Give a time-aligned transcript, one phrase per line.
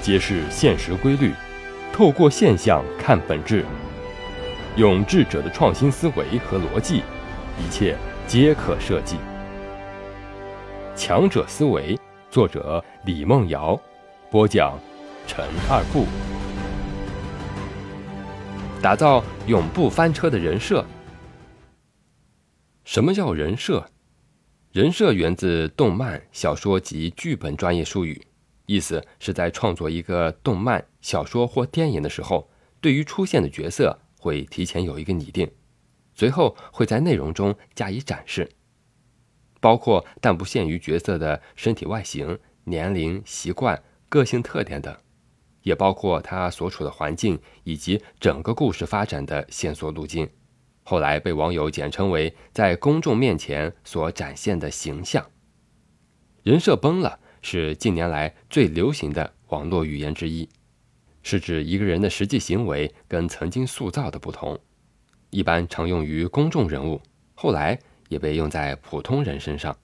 [0.00, 1.32] 揭示现实规律，
[1.92, 3.64] 透过现象看本质，
[4.76, 7.02] 用智者的创新思维和逻辑，
[7.58, 9.16] 一切皆可设计。
[10.94, 11.98] 强者思维，
[12.30, 13.78] 作者李梦瑶，
[14.30, 14.78] 播讲
[15.26, 16.06] 陈二步。
[18.80, 20.84] 打造永不翻车的人设。
[22.84, 23.84] 什么叫人设？
[24.72, 28.22] 人设源自动漫、小说及剧本专业术语，
[28.68, 32.50] 意思是在创作一个动漫、小说或电影的时候，
[32.82, 35.50] 对于出现的角色会提前有一个拟定，
[36.14, 38.46] 随后会在内容中加以展示，
[39.58, 44.94] 包括但不限于角色的身体外形、年龄、习惯、个性特点等，
[45.62, 50.28] 也包括他所处的环境以及整个故事发展的线索路径。
[50.82, 55.24] 后来被网友简称为在公众面前所展现的形象。
[56.42, 60.48] 人设崩了是近年来最流行的网络语言之一，
[61.22, 64.58] 是指一个人的实际行为跟曾经塑造的不同，
[65.30, 67.00] 一般常用于公众人物，
[67.34, 69.76] 后来也被用在普通人身上。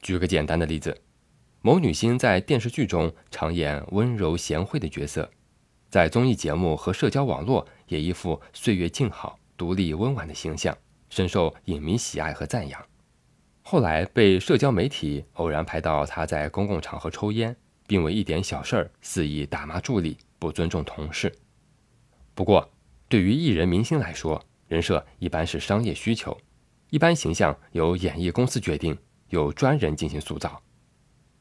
[0.00, 1.00] 举个简单的例子，
[1.62, 5.30] 某女星在电视剧中常演温柔贤惠的角色，
[5.88, 9.38] 在综艺节目和社交网络也一副岁月静好。
[9.56, 10.76] 独立温婉的形象
[11.10, 12.84] 深受影迷喜爱和赞扬，
[13.66, 21.34] 后来被社交媒体偶然拍到他在公共场合抽烟，并为一点小事儿肆意打骂助理，不尊重同事。
[22.34, 22.70] 不过，
[23.08, 26.36] 对于艺人明星来说，人设一般是商业需求，
[26.90, 28.98] 一般形象由演艺公司决定，
[29.30, 30.62] 由专人进行塑造，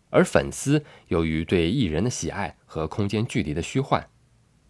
[0.09, 4.07] 而粉丝由于对艺人的喜爱和空间距离的虚幻，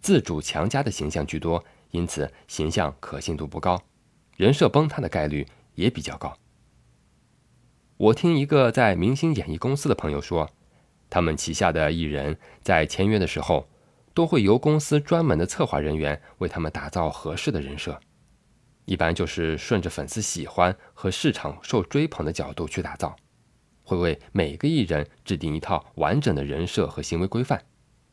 [0.02, 1.64] 自主强加的形象居多。
[1.92, 3.80] 因此，形象可信度不高，
[4.38, 6.36] 人设崩塌的概率也比较高。
[8.04, 10.50] 我听一个在明星演艺公司的朋友说，
[11.10, 13.70] 他们旗下的艺人，在签约的时候，
[14.14, 17.98] 都会由公司专门的策划人员为他们打造合适的人设，
[18.84, 23.16] 一般就是顺着粉丝喜欢和市场受追捧的角度去打造，
[23.84, 27.64] 会为每个艺人制定一套完整的人设和行为规范，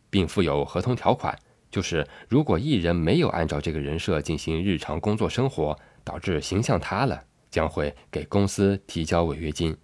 [0.09, 1.37] 并附有合同条款。
[1.69, 9.77] 就是，如果艺人没有按照这个人设进行日常工作生活，导致形象塌了，将会给公司提交违约金。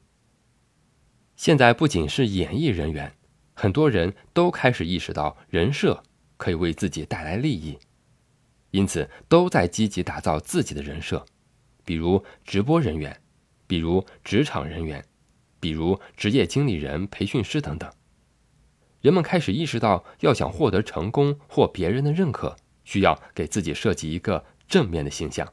[1.35, 3.13] 现在不仅是演艺人员，
[3.53, 6.03] 很多人都开始意识到人设
[6.37, 7.79] 可以为自己带来利益，
[8.71, 11.27] 因此都在积极打造自己的人设，
[11.85, 13.21] 比如直播人员，
[13.67, 15.05] 比如职场人员，
[15.61, 17.91] 比如职业经理人、培训师等等。
[19.03, 25.53] 人们开始意识到，要想获得成功或别人的认可，需要给自己设计一个正面的形象。